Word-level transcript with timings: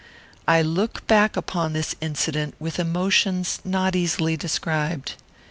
I 0.47 0.63
look 0.63 1.05
back 1.05 1.37
upon 1.37 1.73
this 1.73 1.93
incident 2.01 2.55
with 2.59 2.79
emotions 2.79 3.59
not 3.63 3.95
easily 3.95 4.35
described. 4.35 5.13